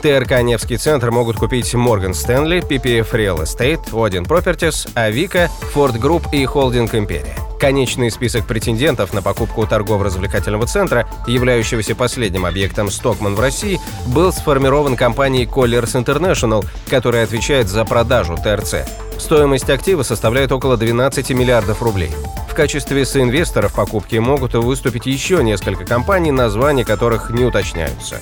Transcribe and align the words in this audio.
ТРК 0.00 0.40
«Невский 0.40 0.78
центр» 0.78 1.10
могут 1.10 1.36
купить 1.36 1.74
Morgan 1.74 2.12
Stanley, 2.12 2.66
PPF 2.66 3.12
Real 3.12 3.42
Estate, 3.42 3.90
Odin 3.90 4.26
Properties, 4.26 4.90
Авика, 4.94 5.50
Ford 5.74 6.00
Group 6.00 6.30
и 6.32 6.44
Холдинг 6.46 6.94
Империя. 6.94 7.36
Конечный 7.60 8.10
список 8.10 8.46
претендентов 8.46 9.12
на 9.12 9.20
покупку 9.20 9.66
торгово-развлекательного 9.66 10.66
центра, 10.66 11.06
являющегося 11.26 11.94
последним 11.94 12.46
объектом 12.46 12.90
Стокман 12.90 13.34
в 13.34 13.40
России, 13.40 13.78
был 14.06 14.32
сформирован 14.32 14.96
компанией 14.96 15.44
Colliers 15.44 16.02
International, 16.02 16.64
которая 16.88 17.24
отвечает 17.24 17.68
за 17.68 17.84
продажу 17.84 18.38
ТРЦ. 18.42 18.86
Стоимость 19.18 19.68
актива 19.68 20.02
составляет 20.02 20.50
около 20.50 20.78
12 20.78 21.30
миллиардов 21.32 21.82
рублей. 21.82 22.10
В 22.48 22.54
качестве 22.54 23.04
соинвесторов 23.04 23.74
покупки 23.74 24.16
могут 24.16 24.54
выступить 24.54 25.04
еще 25.04 25.44
несколько 25.44 25.84
компаний, 25.84 26.30
названия 26.30 26.86
которых 26.86 27.28
не 27.28 27.44
уточняются. 27.44 28.18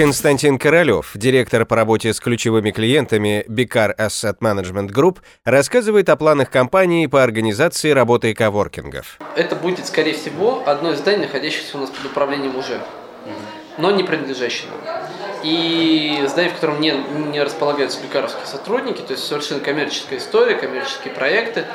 Константин 0.00 0.58
Королев, 0.58 1.10
директор 1.14 1.66
по 1.66 1.76
работе 1.76 2.14
с 2.14 2.20
ключевыми 2.20 2.70
клиентами 2.70 3.44
Бикар 3.48 3.94
Asset 3.98 4.38
Management 4.40 4.94
Group, 4.94 5.18
рассказывает 5.44 6.08
о 6.08 6.16
планах 6.16 6.48
компании 6.48 7.06
по 7.06 7.22
организации 7.22 7.90
работы 7.90 8.32
коворкингов. 8.32 9.18
Это 9.36 9.56
будет, 9.56 9.84
скорее 9.86 10.14
всего, 10.14 10.62
одно 10.64 10.92
из 10.92 11.00
зданий, 11.00 11.26
находящихся 11.26 11.76
у 11.76 11.82
нас 11.82 11.90
под 11.90 12.06
управлением 12.06 12.56
уже, 12.56 12.80
но 13.76 13.90
не 13.90 14.02
принадлежащее 14.02 14.70
нам. 14.70 15.02
И 15.42 16.24
здание, 16.28 16.50
в 16.50 16.54
котором 16.54 16.80
не, 16.80 16.92
не 17.30 17.42
располагаются 17.42 18.02
бикаровские 18.02 18.46
сотрудники, 18.46 19.02
то 19.02 19.12
есть 19.12 19.26
совершенно 19.26 19.60
коммерческая 19.60 20.18
история, 20.18 20.54
коммерческие 20.54 21.12
проекты. 21.12 21.66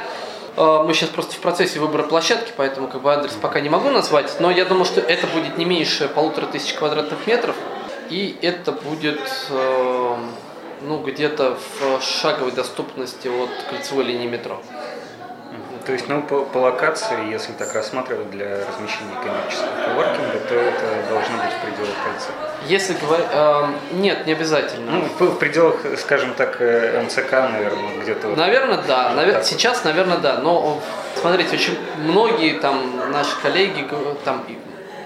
А, 0.58 0.82
мы 0.82 0.96
сейчас 0.96 1.10
просто 1.10 1.36
в 1.36 1.40
процессе 1.42 1.80
выбора 1.80 2.02
площадки, 2.02 2.54
поэтому 2.58 2.88
как 2.88 3.04
бы 3.04 3.14
адрес 3.14 3.34
пока 3.40 3.60
не 3.60 3.70
могу 3.70 3.92
назвать, 3.92 4.36
но 4.40 4.50
я 4.50 4.66
думаю, 4.66 4.86
что 4.86 5.00
это 5.00 5.28
будет 5.28 5.60
не 5.60 5.66
меньше 5.66 6.08
полутора 6.08 6.48
тысяч 6.48 6.74
квадратных 6.74 7.28
метров. 7.28 7.56
И 8.10 8.38
это 8.42 8.72
будет 8.72 9.20
э, 9.50 10.18
ну, 10.82 11.04
где-то 11.04 11.58
в 11.80 12.02
шаговой 12.02 12.52
доступности 12.52 13.28
от 13.28 13.50
кольцевой 13.70 14.06
линии 14.06 14.28
метро. 14.28 14.62
То 15.86 15.92
есть, 15.92 16.08
ну, 16.10 16.24
по, 16.24 16.42
по 16.42 16.58
локации, 16.58 17.32
если 17.32 17.52
так 17.54 17.74
рассматривать 17.76 18.32
для 18.32 18.66
размещения 18.66 19.14
коммерческого 19.24 19.70
коворкинга, 19.86 20.40
то 20.50 20.56
это 20.56 21.10
должно 21.10 21.38
быть 21.38 21.54
в 21.54 21.62
пределах 21.62 21.94
кольца. 22.04 22.32
Если 22.68 22.94
говорить... 22.94 23.28
Э, 23.32 23.68
нет, 23.94 24.26
не 24.26 24.34
обязательно. 24.34 24.92
Ну, 24.92 25.02
в, 25.20 25.36
в 25.36 25.38
пределах, 25.38 25.76
скажем 26.00 26.34
так, 26.34 26.60
э, 26.60 27.04
МЦК, 27.04 27.32
наверное, 27.34 28.02
где-то... 28.02 28.30
Наверное, 28.30 28.82
да. 28.88 29.12
Навер... 29.12 29.44
Сейчас, 29.44 29.84
наверное, 29.84 30.18
да. 30.18 30.40
Но, 30.40 30.82
смотрите, 31.22 31.56
очень 31.56 31.78
многие 32.00 32.60
там 32.60 33.12
наши 33.12 33.40
коллеги 33.42 33.88
там 34.24 34.44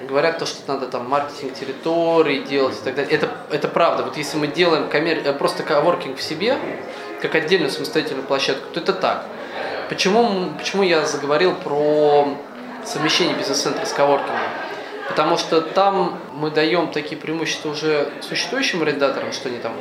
говорят 0.10 0.40
то, 0.40 0.46
что 0.46 0.60
надо 0.68 0.88
там 0.88 1.08
маркетинг 1.08 1.54
территории 1.54 2.40
делать 2.40 2.76
и 2.76 2.84
так 2.84 2.96
далее. 2.96 3.14
Это, 3.14 3.30
это 3.52 3.68
правда. 3.68 4.04
Вот 4.04 4.18
если 4.18 4.38
мы 4.38 4.48
делаем 4.48 4.90
коммер... 4.90 5.22
Э, 5.24 5.34
просто 5.34 5.64
коворкинг 5.64 6.18
в 6.18 6.22
себе, 6.22 6.58
как 7.22 7.36
отдельную 7.36 7.70
самостоятельную 7.70 8.26
площадку, 8.26 8.74
то 8.74 8.80
это 8.80 8.94
так. 8.94 9.26
Почему, 9.88 10.52
почему 10.58 10.84
я 10.84 11.06
заговорил 11.06 11.56
про 11.56 12.38
совмещение 12.86 13.36
бизнес-центра 13.36 13.86
с 13.86 13.94
коворкингом? 13.94 14.40
Потому 15.08 15.38
что 15.38 15.62
там 15.62 16.20
мы 16.34 16.52
даем 16.52 16.92
такие 16.92 17.18
преимущества 17.18 17.70
уже 17.70 18.10
существующим 18.22 18.82
арендаторам, 18.82 19.32
что 19.32 19.50
они 19.50 19.58
там, 19.58 19.74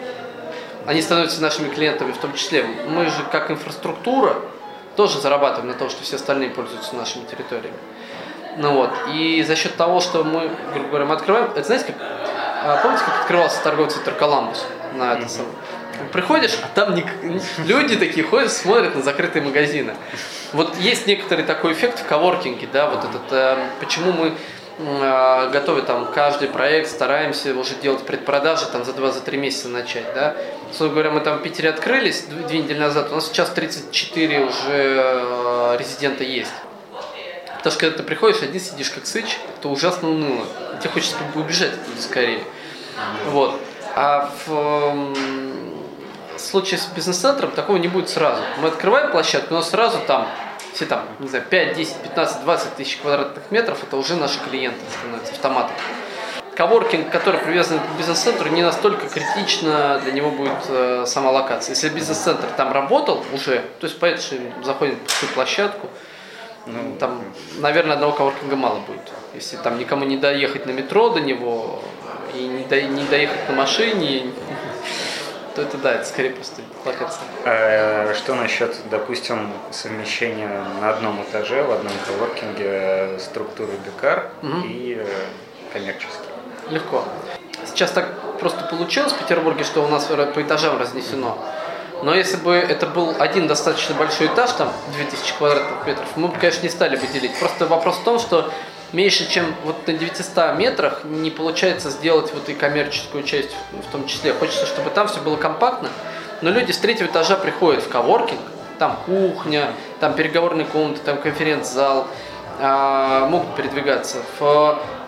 они 0.86 1.02
становятся 1.02 1.42
нашими 1.42 1.68
клиентами 1.68 2.12
в 2.12 2.18
том 2.18 2.34
числе. 2.34 2.64
Мы 2.64 3.06
же 3.06 3.22
как 3.30 3.50
инфраструктура 3.50 4.36
тоже 4.96 5.20
зарабатываем 5.20 5.68
на 5.68 5.78
том, 5.78 5.90
что 5.90 6.02
все 6.02 6.16
остальные 6.16 6.50
пользуются 6.50 6.96
нашими 6.96 7.24
территориями. 7.24 7.76
Ну 8.56 8.72
вот. 8.74 8.90
И 9.12 9.42
за 9.46 9.56
счет 9.56 9.76
того, 9.76 10.00
что 10.00 10.24
мы, 10.24 10.50
грубо 10.72 10.88
говоря, 10.88 11.04
мы 11.06 11.14
открываем, 11.14 11.50
это 11.50 11.64
знаете, 11.64 11.86
как, 11.86 11.96
а, 12.64 12.80
помните, 12.82 13.04
как 13.04 13.20
открывался 13.20 13.62
торговый 13.62 13.90
центр 13.90 14.14
Коламбус 14.14 14.66
на 14.94 15.14
это 15.14 15.28
самое? 15.28 15.54
Приходишь, 16.12 16.56
а 16.62 16.68
там 16.74 16.94
не, 16.94 17.04
люди 17.66 17.96
такие 17.96 18.24
ходят, 18.24 18.52
смотрят 18.52 18.94
на 18.94 19.02
закрытые 19.02 19.42
магазины. 19.42 19.94
Вот 20.52 20.76
есть 20.78 21.06
некоторый 21.06 21.44
такой 21.44 21.72
эффект 21.72 22.00
в 22.00 22.06
коворкинге, 22.06 22.68
да, 22.72 22.88
вот 22.88 23.04
этот, 23.04 23.32
э, 23.32 23.56
почему 23.80 24.12
мы 24.12 24.32
э, 24.78 25.50
готовы 25.50 25.82
там 25.82 26.10
каждый 26.12 26.48
проект, 26.48 26.88
стараемся 26.88 27.54
уже 27.54 27.74
делать 27.74 28.06
предпродажи 28.06 28.66
там 28.66 28.84
за 28.84 28.92
2-3 28.92 29.36
месяца 29.36 29.68
начать, 29.68 30.06
да. 30.14 30.36
Собственно 30.68 30.90
говоря, 30.90 31.10
мы 31.10 31.20
там 31.20 31.38
в 31.38 31.42
Питере 31.42 31.70
открылись 31.70 32.22
две 32.22 32.60
недели 32.60 32.78
назад, 32.78 33.10
у 33.10 33.16
нас 33.16 33.26
сейчас 33.26 33.50
34 33.50 34.44
уже 34.44 34.52
э, 34.70 35.76
резидента 35.78 36.24
есть. 36.24 36.52
Потому 37.58 37.72
что 37.72 37.80
когда 37.80 37.96
ты 37.98 38.02
приходишь, 38.02 38.42
один 38.42 38.60
сидишь 38.60 38.90
как 38.90 39.06
сыч, 39.06 39.38
то 39.60 39.68
ужасно 39.70 40.10
уныло. 40.10 40.46
Тебе 40.80 40.90
хочется 40.90 41.16
убежать 41.34 41.72
оттуда 41.72 42.00
скорее. 42.00 42.44
Вот. 43.26 43.60
А 43.94 44.32
в 44.46 45.14
случае 46.38 46.78
с 46.78 46.86
бизнес-центром 46.86 47.50
такого 47.50 47.76
не 47.76 47.88
будет 47.88 48.08
сразу. 48.08 48.42
Мы 48.58 48.68
открываем 48.68 49.10
площадку, 49.10 49.54
но 49.54 49.62
сразу 49.62 49.98
там 50.06 50.28
все 50.72 50.86
там, 50.86 51.04
не 51.18 51.28
знаю, 51.28 51.44
5, 51.44 51.76
10, 51.76 51.96
15, 51.96 52.42
20 52.42 52.74
тысяч 52.76 52.98
квадратных 52.98 53.50
метров, 53.50 53.82
это 53.82 53.96
уже 53.96 54.14
наши 54.14 54.38
клиенты 54.38 54.78
становятся 55.00 55.32
автоматом. 55.32 55.74
Коворкинг, 56.54 57.10
который 57.10 57.40
привязан 57.40 57.78
к 57.80 57.98
бизнес-центру, 57.98 58.48
не 58.50 58.62
настолько 58.62 59.08
критично 59.08 60.00
для 60.02 60.12
него 60.12 60.30
будет 60.30 60.58
э, 60.68 61.04
сама 61.06 61.30
локация. 61.30 61.74
Если 61.74 61.88
бизнес-центр 61.88 62.46
там 62.56 62.72
работал 62.72 63.24
уже, 63.32 63.64
то 63.80 63.86
есть 63.86 63.98
понятно, 63.98 64.22
что 64.22 64.36
заходим 64.64 64.98
в 65.06 65.34
площадку, 65.34 65.88
ну, 66.72 66.96
там, 66.98 67.22
наверное, 67.58 67.94
одного 67.94 68.12
коворкинга 68.12 68.56
мало 68.56 68.80
будет. 68.80 69.12
Если 69.34 69.56
там 69.56 69.78
никому 69.78 70.04
не 70.04 70.16
доехать 70.16 70.66
на 70.66 70.70
метро 70.70 71.10
до 71.10 71.20
него 71.20 71.82
и 72.34 72.46
не, 72.46 72.64
до, 72.64 72.80
не 72.82 73.04
доехать 73.04 73.48
на 73.48 73.54
машине, 73.54 74.30
то 75.54 75.62
это 75.62 75.78
да, 75.78 75.94
это 75.94 76.04
скорее 76.04 76.30
просто 76.30 76.62
локация. 76.84 77.22
А 77.44 78.14
что 78.14 78.34
насчет, 78.34 78.76
допустим, 78.90 79.50
совмещения 79.70 80.64
на 80.80 80.90
одном 80.90 81.22
этаже, 81.22 81.62
в 81.62 81.72
одном 81.72 81.92
коворкинге 82.06 83.18
структуры 83.18 83.72
БКАР 83.86 84.30
угу. 84.42 84.66
и 84.66 84.98
э, 85.00 85.06
коммерческий? 85.72 86.28
Легко. 86.70 87.04
Сейчас 87.66 87.90
так 87.90 88.38
просто 88.38 88.64
получилось 88.64 89.12
в 89.12 89.18
Петербурге, 89.18 89.64
что 89.64 89.82
у 89.84 89.88
нас 89.88 90.04
по 90.04 90.42
этажам 90.42 90.78
разнесено. 90.78 91.38
Но 92.02 92.14
если 92.14 92.36
бы 92.36 92.54
это 92.54 92.86
был 92.86 93.14
один 93.18 93.46
достаточно 93.48 93.94
большой 93.94 94.28
этаж, 94.28 94.52
там 94.52 94.72
2000 94.94 95.34
квадратных 95.38 95.86
метров, 95.86 96.06
мы 96.16 96.28
бы, 96.28 96.38
конечно, 96.38 96.62
не 96.62 96.68
стали 96.68 96.96
бы 96.96 97.06
делить. 97.08 97.38
Просто 97.38 97.66
вопрос 97.66 97.96
в 97.96 98.04
том, 98.04 98.18
что 98.18 98.52
меньше, 98.92 99.28
чем 99.28 99.54
вот 99.64 99.86
на 99.86 99.92
900 99.92 100.56
метрах 100.56 101.04
не 101.04 101.30
получается 101.30 101.90
сделать 101.90 102.32
вот 102.32 102.48
и 102.48 102.54
коммерческую 102.54 103.24
часть 103.24 103.50
в 103.72 103.90
том 103.90 104.06
числе. 104.06 104.32
Хочется, 104.32 104.66
чтобы 104.66 104.90
там 104.90 105.08
все 105.08 105.20
было 105.20 105.36
компактно, 105.36 105.88
но 106.40 106.50
люди 106.50 106.72
с 106.72 106.78
третьего 106.78 107.08
этажа 107.08 107.36
приходят 107.36 107.82
в 107.82 107.88
коворкинг, 107.88 108.40
там 108.78 108.98
кухня, 109.04 109.72
там 110.00 110.14
переговорные 110.14 110.66
комнаты, 110.66 111.00
там 111.04 111.18
конференц-зал, 111.18 112.06
а, 112.60 113.26
могут 113.26 113.54
передвигаться. 113.56 114.18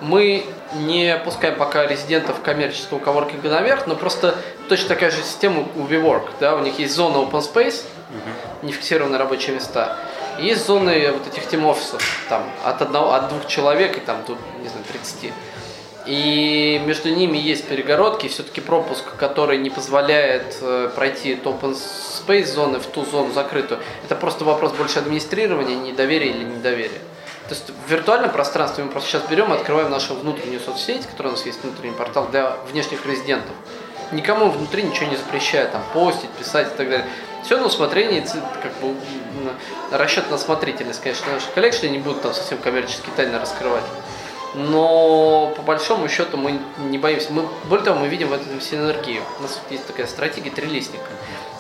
Мы 0.00 0.46
не 0.74 1.16
пускаем 1.24 1.56
пока 1.56 1.86
резидентов 1.86 2.40
коммерческого 2.42 2.98
коворкинга 2.98 3.50
наверх, 3.50 3.86
но 3.86 3.96
просто 3.96 4.36
точно 4.70 4.88
такая 4.88 5.10
же 5.10 5.22
система 5.22 5.66
у 5.74 5.80
WeWork. 5.80 6.30
Да? 6.38 6.54
У 6.54 6.60
них 6.60 6.78
есть 6.78 6.94
зона 6.94 7.16
open 7.16 7.42
space, 7.42 7.82
uh-huh. 7.82 8.62
нефиксированные 8.62 9.18
рабочие 9.18 9.54
места. 9.54 9.98
И 10.38 10.46
есть 10.46 10.64
зоны 10.64 11.10
вот 11.12 11.26
этих 11.26 11.46
тим-офисов, 11.48 12.00
там, 12.28 12.44
от, 12.64 12.80
одного, 12.80 13.12
от 13.12 13.28
двух 13.28 13.46
человек 13.48 13.96
и 13.96 14.00
там 14.00 14.22
тут, 14.24 14.38
не 14.62 14.68
знаю, 14.68 14.84
30. 14.92 15.32
И 16.06 16.80
между 16.86 17.10
ними 17.10 17.36
есть 17.36 17.66
перегородки, 17.66 18.28
все-таки 18.28 18.60
пропуск, 18.60 19.04
который 19.16 19.58
не 19.58 19.70
позволяет 19.70 20.56
э, 20.62 20.90
пройти 20.94 21.34
от 21.34 21.40
open 21.40 21.76
space 21.76 22.46
зоны 22.46 22.78
в 22.78 22.86
ту 22.86 23.04
зону 23.04 23.32
закрытую. 23.32 23.80
Это 24.04 24.14
просто 24.14 24.44
вопрос 24.44 24.72
больше 24.72 25.00
администрирования, 25.00 25.76
недоверия 25.76 26.30
или 26.30 26.44
недоверия. 26.44 27.00
То 27.48 27.56
есть 27.56 27.72
в 27.86 27.90
виртуальном 27.90 28.30
пространстве 28.30 28.84
мы 28.84 28.90
просто 28.90 29.10
сейчас 29.10 29.22
берем 29.24 29.52
и 29.52 29.56
открываем 29.56 29.90
нашу 29.90 30.14
внутреннюю 30.14 30.60
соцсеть, 30.60 31.06
которая 31.06 31.32
у 31.32 31.36
нас 31.36 31.44
есть 31.44 31.60
внутренний 31.64 31.96
портал 31.96 32.28
для 32.30 32.56
внешних 32.70 33.04
резидентов. 33.04 33.56
Никому 34.12 34.50
внутри 34.50 34.82
ничего 34.82 35.06
не 35.06 35.16
запрещает, 35.16 35.72
там, 35.72 35.82
постить, 35.94 36.30
писать 36.30 36.68
и 36.74 36.76
так 36.76 36.90
далее. 36.90 37.06
Все 37.44 37.56
на 37.58 37.66
усмотрение, 37.66 38.22
как 38.62 38.72
бы 38.80 38.94
расчет 39.92 40.28
на 40.30 40.36
осмотрительность, 40.36 41.00
конечно, 41.00 41.32
наших 41.32 41.52
коллег, 41.54 41.72
что 41.72 41.86
они 41.86 41.98
будут 41.98 42.22
там 42.22 42.34
совсем 42.34 42.58
коммерческие 42.58 43.12
тайны 43.16 43.38
раскрывать. 43.38 43.84
Но 44.54 45.52
по 45.56 45.62
большому 45.62 46.08
счету 46.08 46.36
мы 46.36 46.58
не 46.78 46.98
боимся. 46.98 47.32
Мы, 47.32 47.48
более 47.68 47.84
того, 47.84 48.00
мы 48.00 48.08
видим 48.08 48.28
в 48.28 48.32
этом 48.32 48.60
синергию. 48.60 49.22
У 49.38 49.42
нас 49.42 49.60
есть 49.70 49.86
такая 49.86 50.06
стратегия 50.06 50.50
три 50.50 50.66
листника. 50.66 51.06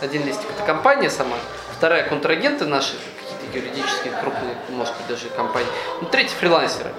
Один 0.00 0.26
листик 0.26 0.46
это 0.50 0.64
компания 0.64 1.08
сама, 1.08 1.36
вторая 1.76 2.02
контрагенты 2.08 2.64
наши, 2.64 2.94
какие-то 3.20 3.58
юридические 3.58 4.12
крупные, 4.20 4.56
может 4.70 4.96
быть, 4.96 5.06
даже 5.06 5.28
компании. 5.28 5.68
Ну, 6.00 6.08
третий 6.08 6.34
фрилансеры. 6.34 6.90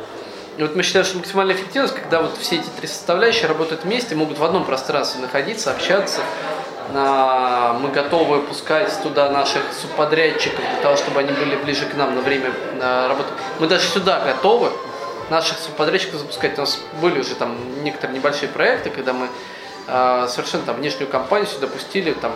И 0.57 0.61
вот 0.61 0.75
мы 0.75 0.83
считаем, 0.83 1.05
что 1.05 1.17
максимальная 1.17 1.55
эффективность, 1.55 1.95
когда 1.95 2.21
вот 2.21 2.37
все 2.37 2.57
эти 2.57 2.67
три 2.77 2.87
составляющие 2.87 3.47
работают 3.47 3.83
вместе, 3.83 4.15
могут 4.15 4.37
в 4.37 4.43
одном 4.43 4.65
пространстве 4.65 5.21
находиться, 5.21 5.71
общаться. 5.71 6.21
Мы 6.93 7.89
готовы 7.89 8.41
пускать 8.41 8.91
туда 9.01 9.29
наших 9.29 9.61
субподрядчиков 9.71 10.59
для 10.59 10.81
того, 10.81 10.97
чтобы 10.97 11.21
они 11.21 11.31
были 11.31 11.55
ближе 11.55 11.85
к 11.85 11.95
нам 11.95 12.15
на 12.15 12.21
время 12.21 12.51
работы. 12.79 13.29
Мы 13.59 13.67
даже 13.67 13.87
сюда 13.87 14.19
готовы 14.19 14.71
наших 15.29 15.57
субподрядчиков 15.57 16.19
запускать. 16.19 16.57
У 16.57 16.61
нас 16.61 16.79
были 17.01 17.19
уже 17.19 17.35
там 17.35 17.55
некоторые 17.83 18.17
небольшие 18.17 18.49
проекты, 18.49 18.89
когда 18.89 19.13
мы 19.13 19.29
э, 19.87 20.27
совершенно 20.29 20.63
там 20.63 20.75
внешнюю 20.75 21.09
компанию 21.09 21.47
сюда 21.47 21.67
пустили, 21.67 22.11
там 22.11 22.33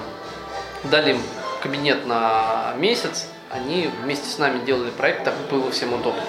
дали 0.86 1.12
им 1.12 1.22
кабинет 1.62 2.06
на 2.06 2.74
месяц, 2.78 3.28
они 3.52 3.90
вместе 4.02 4.30
с 4.30 4.38
нами 4.38 4.64
делали 4.66 4.92
проект, 4.92 5.26
так 5.26 5.34
было 5.52 5.70
всем 5.72 5.94
удобно. 5.94 6.22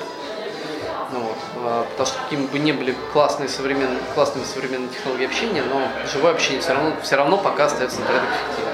А, 1.66 1.84
потому 1.90 2.06
что 2.06 2.22
какими 2.22 2.46
бы 2.46 2.60
ни 2.60 2.70
были 2.70 2.94
классные 3.12 3.48
современные, 3.48 3.98
классными 4.14 4.44
современные 4.44 4.88
технологии 4.88 5.26
общения, 5.26 5.64
но 5.64 5.82
живое 6.12 6.32
общение 6.32 6.60
все 6.60 6.74
равно, 6.74 6.92
все 7.02 7.16
равно 7.16 7.36
пока 7.38 7.64
остается 7.64 7.98
на 8.00 8.06
порядок 8.06 8.28
эффективным. 8.28 8.72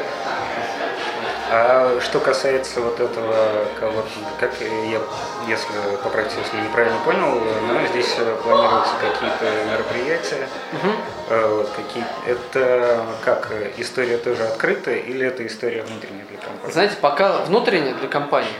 А 1.55 2.01
что 2.01 2.21
касается 2.21 2.81
вот 2.81 3.01
этого 3.01 3.67
как 4.41 4.53
я, 4.61 5.01
если 5.49 5.97
поправьте, 6.03 6.37
если 6.43 6.67
неправильно 6.67 6.99
понял, 7.05 7.41
но 7.69 7.87
здесь 7.89 8.15
планируются 8.43 8.95
какие-то 9.01 9.45
мероприятия, 9.71 10.49
угу. 10.73 11.57
вот, 11.57 11.71
какие, 11.77 12.05
это 12.27 13.05
как, 13.23 13.53
история 13.79 14.19
тоже 14.19 14.45
открытая 14.45 14.97
или 14.97 15.27
это 15.27 15.47
история 15.47 15.83
внутренняя 15.83 16.25
для 16.27 16.39
компании? 16.39 16.73
Знаете, 16.73 16.97
пока 17.01 17.39
внутренняя 17.45 17.95
для 17.95 18.09
компании, 18.09 18.51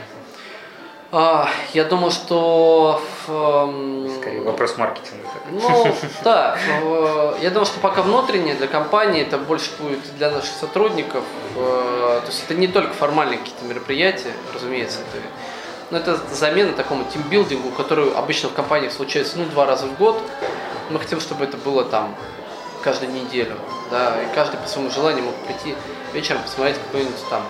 я 1.73 1.83
думаю, 1.83 2.11
что... 2.11 3.01
Эм, 3.27 4.09
Скорее 4.19 4.41
вопрос 4.41 4.77
маркетинга. 4.77 5.27
Ну, 5.51 5.95
да. 6.23 6.57
Я 7.41 7.49
думаю, 7.51 7.65
что 7.65 7.79
пока 7.79 8.01
внутреннее 8.01 8.55
для 8.55 8.67
компании, 8.67 9.21
это 9.21 9.37
больше 9.37 9.69
будет 9.79 9.99
для 10.17 10.31
наших 10.31 10.55
сотрудников. 10.55 11.23
Э, 11.55 12.21
то 12.21 12.27
есть 12.27 12.43
это 12.45 12.55
не 12.55 12.67
только 12.67 12.93
формальные 12.93 13.37
какие-то 13.37 13.63
мероприятия, 13.65 14.33
разумеется, 14.53 14.99
это 15.01 15.21
но 15.91 15.99
это 15.99 16.19
замена 16.31 16.73
такому 16.73 17.03
тимбилдингу, 17.03 17.69
который 17.69 18.11
обычно 18.13 18.49
в 18.49 18.53
компаниях 18.53 18.91
случается 18.91 19.37
ну, 19.37 19.45
два 19.45 19.67
раза 19.67 19.85
в 19.85 19.95
год. 19.99 20.19
Мы 20.89 20.99
хотим, 20.99 21.19
чтобы 21.19 21.43
это 21.45 21.55
было 21.57 21.85
там 21.85 22.15
каждую 22.83 23.13
неделю. 23.13 23.55
Да, 23.91 24.15
и 24.23 24.33
каждый 24.33 24.57
по 24.57 24.67
своему 24.67 24.89
желанию 24.89 25.25
мог 25.25 25.35
прийти 25.45 25.75
вечером 26.11 26.41
посмотреть 26.41 26.77
какой-нибудь 26.79 27.29
там 27.29 27.43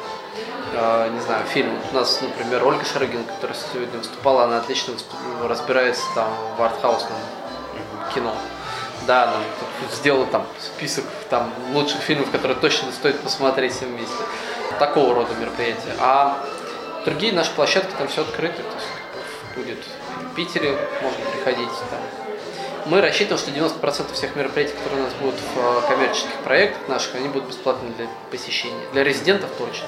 э, 0.73 1.09
не 1.13 1.19
знаю, 1.21 1.45
фильм. 1.45 1.71
У 1.91 1.95
нас, 1.95 2.21
например, 2.21 2.65
Ольга 2.65 2.85
Шарыгина, 2.85 3.23
которая 3.23 3.57
сегодня 3.73 3.97
выступала, 3.97 4.45
она 4.45 4.57
отлично 4.57 4.93
выступ... 4.93 5.13
разбирается 5.43 6.03
там 6.15 6.29
в 6.57 6.61
артхаусном 6.61 7.17
кино. 8.13 8.35
Да, 9.07 9.23
она 9.23 9.37
сделала 9.91 10.25
там 10.27 10.45
список 10.59 11.05
там 11.29 11.53
лучших 11.73 11.99
фильмов, 12.01 12.31
которые 12.31 12.57
точно 12.57 12.91
стоит 12.91 13.19
посмотреть 13.19 13.73
всем 13.73 13.89
вместе. 13.89 14.15
Такого 14.79 15.13
рода 15.13 15.33
мероприятия. 15.35 15.95
А 15.99 16.37
другие 17.05 17.33
наши 17.33 17.51
площадки 17.51 17.93
там 17.97 18.07
все 18.07 18.21
открыто. 18.21 18.57
То 18.57 18.75
есть 18.75 18.87
будет 19.55 19.79
в 20.31 20.35
Питере, 20.35 20.77
можно 21.01 21.25
приходить 21.31 21.69
там. 21.89 21.99
Мы 22.85 22.99
рассчитываем, 22.99 23.37
что 23.37 23.51
90% 23.51 24.13
всех 24.13 24.35
мероприятий, 24.35 24.73
которые 24.73 25.03
у 25.03 25.05
нас 25.05 25.13
будут 25.13 25.35
в 25.39 25.57
э, 25.57 25.87
коммерческих 25.87 26.35
проектах 26.43 26.89
наших, 26.89 27.15
они 27.15 27.29
будут 27.29 27.47
бесплатны 27.47 27.89
для 27.95 28.07
посещения. 28.29 28.85
Для 28.91 29.05
резидентов 29.05 29.51
точно. 29.57 29.87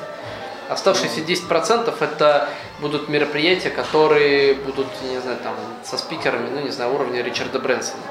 Оставшиеся 0.69 1.21
10% 1.21 1.95
это 1.99 2.49
будут 2.79 3.09
мероприятия, 3.09 3.69
которые 3.69 4.55
будут, 4.55 4.87
не 5.03 5.19
знаю, 5.19 5.37
там, 5.43 5.55
со 5.83 5.97
спикерами, 5.97 6.49
ну, 6.49 6.61
не 6.61 6.71
знаю, 6.71 6.93
уровня 6.93 7.21
Ричарда 7.21 7.59
Брэнсона. 7.59 8.03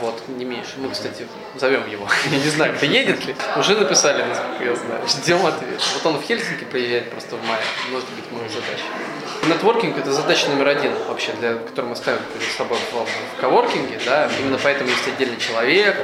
Вот, 0.00 0.22
не 0.28 0.44
меньше. 0.44 0.74
Мы, 0.76 0.90
кстати, 0.90 1.26
зовем 1.56 1.88
его. 1.88 2.06
Я 2.30 2.38
не 2.38 2.50
знаю, 2.50 2.76
приедет 2.78 3.24
ли. 3.24 3.34
Уже 3.56 3.76
написали, 3.76 4.22
насколько 4.22 4.64
я 4.64 4.76
знаю. 4.76 5.00
Ждем 5.08 5.44
ответ. 5.44 5.80
Вот 5.94 6.14
он 6.14 6.20
в 6.20 6.24
Хельсинки 6.24 6.64
приезжает 6.64 7.10
просто 7.10 7.36
в 7.36 7.44
мае. 7.44 7.60
Может 7.90 8.08
быть, 8.10 8.24
мы 8.30 8.48
задача. 8.48 8.84
Нетворкинг– 9.48 9.96
это 9.98 10.12
задача 10.12 10.48
номер 10.50 10.68
один 10.68 10.92
вообще, 11.08 11.32
для 11.40 11.54
которой 11.54 11.86
мы 11.86 11.96
ставим 11.96 12.20
перед 12.34 12.52
собой 12.52 12.78
в, 12.92 13.36
в 13.36 13.40
коворкинге. 13.40 13.98
Да? 14.04 14.28
Именно 14.38 14.58
поэтому 14.62 14.90
есть 14.90 15.08
отдельный 15.08 15.38
человек. 15.38 15.96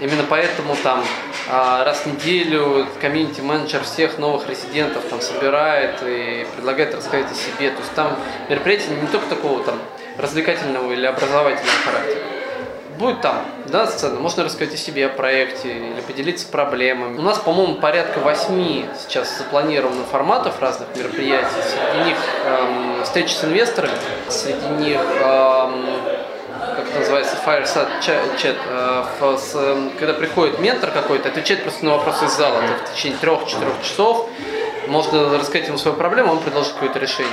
Именно 0.00 0.24
поэтому 0.28 0.74
там 0.82 1.04
а, 1.48 1.84
раз 1.84 1.98
в 2.00 2.06
неделю 2.06 2.86
комьюнити-менеджер 3.00 3.82
всех 3.82 4.18
новых 4.18 4.48
резидентов 4.48 5.04
там 5.10 5.20
собирает 5.20 6.02
и 6.02 6.46
предлагает 6.56 6.94
рассказать 6.94 7.30
о 7.30 7.34
себе. 7.34 7.70
То 7.70 7.80
есть 7.80 7.92
там 7.94 8.18
мероприятие 8.48 8.96
не 8.96 9.08
только 9.08 9.26
такого 9.26 9.62
там 9.62 9.78
развлекательного 10.16 10.90
или 10.92 11.04
образовательного 11.04 11.78
характера 11.84 12.34
будет 12.98 13.20
там, 13.20 13.44
да, 13.66 13.86
сцена, 13.86 14.20
можно 14.20 14.44
рассказать 14.44 14.74
о 14.74 14.76
себе, 14.76 15.06
о 15.06 15.08
проекте 15.08 15.68
или 15.68 16.00
поделиться 16.00 16.46
проблемами. 16.48 17.18
У 17.18 17.22
нас, 17.22 17.38
по-моему, 17.38 17.76
порядка 17.76 18.18
восьми 18.18 18.86
сейчас 18.98 19.36
запланировано 19.38 20.04
форматов 20.04 20.60
разных 20.60 20.88
мероприятий. 20.96 21.46
Среди 21.62 22.04
них 22.04 22.16
эм, 22.44 23.04
встречи 23.04 23.32
с 23.32 23.44
инвесторами, 23.44 23.94
среди 24.28 24.66
них 24.66 25.00
эм, 25.00 25.84
как 26.76 26.88
это 26.88 26.98
называется, 26.98 27.36
fireside 27.44 27.88
chat, 28.00 28.56
э, 28.68 29.04
эм, 29.54 29.90
когда 29.98 30.14
приходит 30.14 30.58
ментор 30.60 30.90
какой-то, 30.90 31.28
отвечает 31.28 31.62
просто 31.62 31.84
на 31.84 31.92
вопросы 31.92 32.26
из 32.26 32.32
зала, 32.32 32.60
это 32.60 32.86
в 32.86 32.94
течение 32.94 33.18
трех-четырех 33.18 33.82
часов, 33.82 34.28
можно 34.88 35.38
рассказать 35.38 35.68
ему 35.68 35.78
свою 35.78 35.96
проблему, 35.96 36.32
он 36.32 36.40
предложит 36.40 36.74
какое-то 36.74 36.98
решение. 36.98 37.32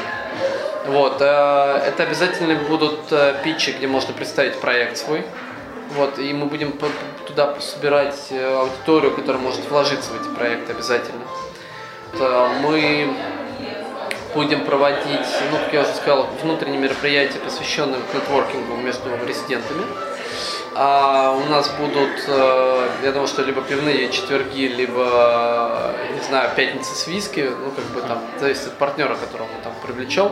Вот, 0.88 1.18
э, 1.22 1.84
это 1.86 2.04
обязательно 2.04 2.56
будут 2.56 3.12
э, 3.12 3.36
питчи, 3.44 3.72
где 3.72 3.88
можно 3.88 4.14
представить 4.14 4.60
проект 4.60 4.98
свой, 4.98 5.24
вот, 5.96 6.20
и 6.20 6.34
мы 6.34 6.46
будем 6.46 6.74
туда 7.26 7.60
собирать 7.60 8.28
э, 8.30 8.56
аудиторию, 8.56 9.16
которая 9.16 9.42
может 9.42 9.70
вложиться 9.70 10.12
в 10.12 10.22
эти 10.22 10.34
проекты 10.34 10.74
обязательно. 10.74 11.22
Мы 12.62 13.14
будем 14.34 14.66
проводить, 14.66 15.28
ну, 15.52 15.58
как 15.58 15.74
я 15.74 15.82
уже 15.82 15.94
сказал, 15.94 16.28
внутренние 16.42 16.80
мероприятия, 16.80 17.40
посвященные 17.40 18.00
нетворкингу 18.14 18.76
между 18.76 19.10
резидентами. 19.26 19.86
А 20.74 21.32
у 21.32 21.50
нас 21.50 21.70
будут, 21.72 22.24
э, 22.28 22.88
я 23.04 23.12
думаю, 23.12 23.28
что 23.28 23.44
либо 23.44 23.62
пивные 23.62 24.10
четверги, 24.10 24.68
либо, 24.68 25.94
не 26.14 26.22
знаю, 26.22 26.52
пятницы 26.56 26.96
с 26.96 27.08
виски, 27.08 27.50
ну, 27.50 27.72
как 27.72 27.86
бы 27.86 28.02
там, 28.02 28.22
зависит 28.40 28.68
от 28.68 28.78
партнера, 28.78 29.16
которого 29.16 29.48
мы 29.48 29.62
там 29.64 29.74
привлечем. 29.86 30.32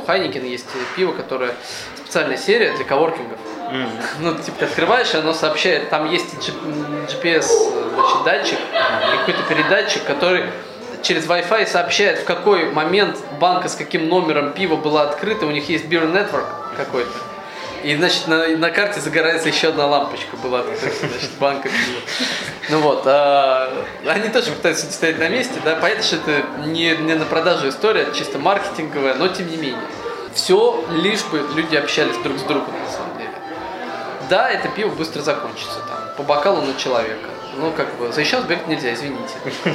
У 0.00 0.04
Хайникин 0.04 0.44
есть 0.44 0.66
пиво, 0.96 1.12
которое 1.12 1.54
специальная 1.96 2.36
серия 2.36 2.74
для 2.76 2.84
коворкингов. 2.84 3.38
Mm. 3.70 3.88
Ну, 4.20 4.34
типа, 4.38 4.64
открываешь, 4.64 5.14
оно 5.14 5.32
сообщает, 5.32 5.90
там 5.90 6.10
есть 6.10 6.34
GPS, 6.34 7.46
значит, 7.94 8.24
датчик, 8.24 8.58
какой-то 9.18 9.42
передатчик, 9.48 10.04
который 10.04 10.44
через 11.02 11.26
Wi-Fi 11.26 11.66
сообщает, 11.66 12.20
в 12.20 12.24
какой 12.24 12.70
момент 12.70 13.18
банка 13.40 13.68
с 13.68 13.74
каким 13.74 14.08
номером 14.08 14.52
пива 14.52 14.76
была 14.76 15.02
открыта, 15.02 15.46
у 15.46 15.50
них 15.50 15.68
есть 15.68 15.84
Beer 15.86 16.12
Network 16.12 16.46
какой-то. 16.76 17.12
И, 17.82 17.94
значит, 17.94 18.26
на, 18.26 18.48
на 18.56 18.70
карте 18.70 19.00
загорается 19.00 19.48
еще 19.48 19.68
одна 19.68 19.86
лампочка 19.86 20.36
была, 20.36 20.62
значит, 20.62 21.30
банка 21.38 21.68
пива. 21.68 22.00
Ну 22.68 22.80
вот, 22.80 23.02
а, 23.06 23.84
они 24.06 24.28
тоже 24.28 24.50
пытаются 24.50 24.90
стоять 24.90 25.18
на 25.18 25.28
месте, 25.28 25.54
да, 25.64 25.76
понятно, 25.76 26.02
что 26.02 26.16
это 26.16 26.42
не, 26.66 26.96
не 26.96 27.14
на 27.14 27.24
продажу 27.24 27.68
история, 27.68 28.08
чисто 28.12 28.38
маркетинговая, 28.38 29.14
но 29.14 29.28
тем 29.28 29.48
не 29.48 29.56
менее. 29.56 29.80
Все 30.34 30.84
лишь 30.90 31.24
бы 31.24 31.46
люди 31.54 31.76
общались 31.76 32.16
друг 32.24 32.38
с 32.38 32.42
другом, 32.42 32.74
на 32.84 32.90
самом 32.90 33.05
деле. 33.05 33.05
Да, 34.28 34.50
это 34.50 34.68
пиво 34.68 34.90
быстро 34.90 35.22
закончится, 35.22 35.78
там, 35.88 35.98
по 36.16 36.22
бокалу 36.22 36.62
на 36.62 36.74
человека. 36.76 37.28
Ну, 37.58 37.72
как 37.72 37.94
бы, 37.96 38.12
за 38.12 38.20
еще 38.20 38.42
сбегать 38.42 38.66
нельзя, 38.66 38.92
извините. 38.92 39.32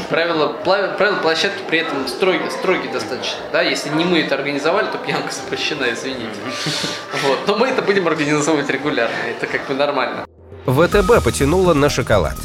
Правила, 0.10 0.50
правила 0.50 1.16
площадки 1.16 1.64
при 1.68 1.80
этом 1.80 2.08
строгие, 2.08 2.52
строгие 2.52 2.92
достаточно. 2.92 3.40
Да? 3.52 3.62
Если 3.62 3.90
не 3.90 4.06
мы 4.06 4.20
это 4.20 4.36
организовали, 4.36 4.86
то 4.88 5.00
пьянка 5.00 5.32
запрещена, 5.32 5.92
извините. 5.92 6.40
Вот. 7.24 7.40
Но 7.48 7.56
мы 7.56 7.70
это 7.70 7.82
будем 7.82 8.08
организовывать 8.08 8.70
регулярно, 8.70 9.16
это 9.28 9.48
как 9.48 9.66
бы 9.68 9.74
нормально. 9.74 10.26
ВТБ 10.66 11.24
потянуло 11.24 11.74
на 11.74 11.90
шоколад. 11.90 12.36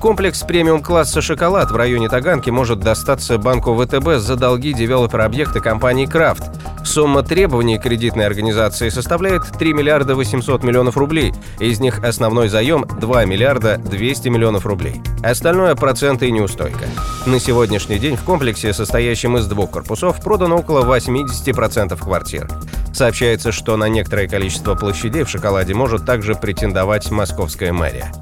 Комплекс 0.00 0.42
премиум-класса 0.42 1.20
«Шоколад» 1.20 1.70
в 1.70 1.76
районе 1.76 2.08
Таганки 2.08 2.50
может 2.50 2.80
достаться 2.80 3.38
банку 3.38 3.74
ВТБ 3.74 4.18
за 4.18 4.36
долги 4.36 4.72
девелопера 4.72 5.24
объекта 5.24 5.60
компании 5.60 6.06
«Крафт». 6.06 6.44
Сумма 6.84 7.22
требований 7.22 7.78
кредитной 7.78 8.26
организации 8.26 8.90
составляет 8.90 9.42
3 9.58 9.72
миллиарда 9.72 10.14
800 10.14 10.62
миллионов 10.62 10.96
рублей. 10.96 11.32
Из 11.58 11.80
них 11.80 12.04
основной 12.04 12.48
заем– 12.48 12.86
2 13.00 13.24
миллиарда 13.24 13.78
200 13.78 14.28
миллионов 14.28 14.66
рублей. 14.66 15.00
Остальное– 15.22 15.74
проценты 15.76 16.28
и 16.28 16.32
неустойка. 16.32 16.86
На 17.24 17.40
сегодняшний 17.40 17.98
день 17.98 18.16
в 18.16 18.22
комплексе, 18.22 18.72
состоящем 18.72 19.36
из 19.36 19.46
двух 19.46 19.70
корпусов, 19.70 20.22
продано 20.22 20.58
около 20.58 20.84
80% 20.84 21.98
квартир. 21.98 22.48
Сообщается, 22.92 23.50
что 23.50 23.76
на 23.76 23.88
некоторое 23.88 24.28
количество 24.28 24.74
площадей 24.74 25.24
в 25.24 25.28
«Шоколаде» 25.28 25.74
может 25.74 26.06
также 26.06 26.34
претендовать 26.34 27.10
московская 27.10 27.72
мэрия. 27.72 28.12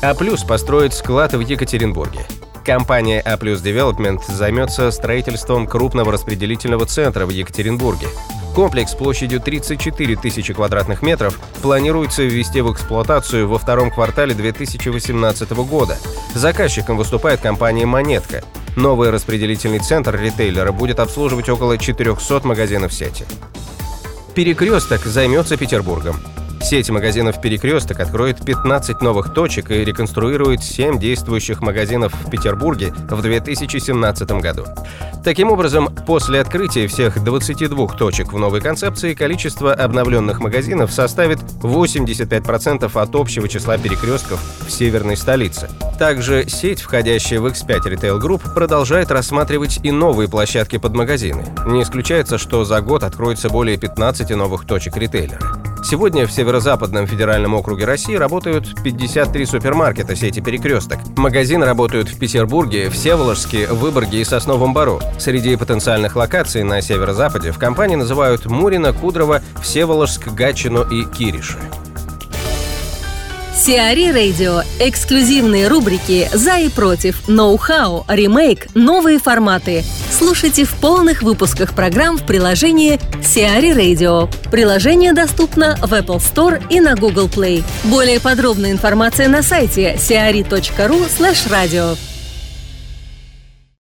А 0.00 0.14
плюс 0.14 0.44
построит 0.44 0.94
склад 0.94 1.34
в 1.34 1.40
Екатеринбурге. 1.40 2.24
Компания 2.64 3.20
A 3.20 3.34
Plus 3.34 3.56
Development 3.56 4.20
займется 4.28 4.92
строительством 4.92 5.66
крупного 5.66 6.12
распределительного 6.12 6.86
центра 6.86 7.26
в 7.26 7.30
Екатеринбурге. 7.30 8.06
Комплекс 8.54 8.94
площадью 8.94 9.40
34 9.40 10.16
тысячи 10.16 10.54
квадратных 10.54 11.02
метров 11.02 11.40
планируется 11.62 12.22
ввести 12.22 12.60
в 12.60 12.72
эксплуатацию 12.72 13.48
во 13.48 13.58
втором 13.58 13.90
квартале 13.90 14.34
2018 14.34 15.50
года. 15.50 15.96
Заказчиком 16.34 16.96
выступает 16.96 17.40
компания 17.40 17.86
«Монетка». 17.86 18.44
Новый 18.76 19.10
распределительный 19.10 19.80
центр 19.80 20.14
ритейлера 20.16 20.70
будет 20.70 21.00
обслуживать 21.00 21.48
около 21.48 21.76
400 21.76 22.46
магазинов 22.46 22.92
сети. 22.92 23.24
Перекресток 24.34 25.04
займется 25.04 25.56
Петербургом. 25.56 26.20
Сеть 26.60 26.90
магазинов 26.90 27.40
«Перекресток» 27.40 28.00
откроет 28.00 28.44
15 28.44 29.00
новых 29.00 29.32
точек 29.32 29.70
и 29.70 29.84
реконструирует 29.84 30.62
7 30.62 30.98
действующих 30.98 31.60
магазинов 31.60 32.12
в 32.12 32.30
Петербурге 32.30 32.92
в 33.08 33.22
2017 33.22 34.30
году. 34.32 34.64
Таким 35.24 35.50
образом, 35.50 35.94
после 36.06 36.40
открытия 36.40 36.86
всех 36.86 37.22
22 37.22 37.88
точек 37.88 38.32
в 38.32 38.38
новой 38.38 38.60
концепции 38.60 39.14
количество 39.14 39.72
обновленных 39.72 40.40
магазинов 40.40 40.92
составит 40.92 41.38
85% 41.62 43.00
от 43.00 43.14
общего 43.14 43.48
числа 43.48 43.78
перекрестков 43.78 44.40
в 44.66 44.70
северной 44.70 45.16
столице. 45.16 45.68
Также 45.98 46.48
сеть, 46.48 46.80
входящая 46.80 47.40
в 47.40 47.46
X5 47.46 47.80
Retail 47.84 48.20
Group, 48.20 48.54
продолжает 48.54 49.10
рассматривать 49.10 49.80
и 49.82 49.90
новые 49.90 50.28
площадки 50.28 50.78
под 50.78 50.94
магазины. 50.94 51.44
Не 51.66 51.82
исключается, 51.82 52.38
что 52.38 52.64
за 52.64 52.80
год 52.80 53.02
откроется 53.02 53.48
более 53.48 53.76
15 53.76 54.30
новых 54.30 54.66
точек 54.66 54.96
ритейлера. 54.96 55.67
Сегодня 55.82 56.26
в 56.26 56.32
Северо-Западном 56.32 57.06
федеральном 57.06 57.54
округе 57.54 57.84
России 57.84 58.14
работают 58.14 58.82
53 58.82 59.46
супермаркета 59.46 60.16
сети 60.16 60.40
«Перекресток». 60.40 60.98
Магазины 61.16 61.64
работают 61.64 62.08
в 62.08 62.18
Петербурге, 62.18 62.90
Всеволожске, 62.90 63.66
Выборге 63.68 64.20
и 64.20 64.24
Сосновом 64.24 64.74
Бару. 64.74 65.00
Среди 65.18 65.56
потенциальных 65.56 66.16
локаций 66.16 66.62
на 66.62 66.82
Северо-Западе 66.82 67.52
в 67.52 67.58
компании 67.58 67.96
называют 67.96 68.46
Мурина, 68.46 68.92
Кудрово, 68.92 69.40
Всеволожск, 69.62 70.28
Гатчину 70.28 70.82
и 70.82 71.04
Кириши. 71.04 71.58
Сиари 73.54 74.12
Радио. 74.12 74.62
Эксклюзивные 74.78 75.66
рубрики 75.66 76.28
«За 76.32 76.58
и 76.58 76.68
против», 76.68 77.26
«Ноу-хау», 77.28 78.04
«Ремейк», 78.08 78.68
«Новые 78.74 79.18
форматы». 79.18 79.84
Слушайте 80.18 80.64
в 80.64 80.74
полных 80.74 81.22
выпусках 81.22 81.74
программ 81.74 82.18
в 82.18 82.26
приложении 82.26 82.98
Сиари 83.22 83.70
Radio. 83.70 84.28
Приложение 84.50 85.12
доступно 85.12 85.76
в 85.76 85.92
Apple 85.92 86.18
Store 86.18 86.60
и 86.68 86.80
на 86.80 86.96
Google 86.96 87.28
Play. 87.28 87.62
Более 87.84 88.18
подробная 88.18 88.72
информация 88.72 89.28
на 89.28 89.44
сайте 89.44 89.94
siari.ru 89.94 91.08
slash 91.08 91.48
radio. 91.48 91.96